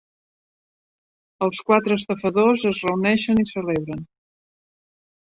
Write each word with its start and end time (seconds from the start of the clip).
Els 1.47 1.59
quatre 1.67 1.97
estafadors 2.01 2.63
es 2.71 2.79
reuneixen 2.87 3.43
i 3.45 3.47
celebren. 3.51 4.01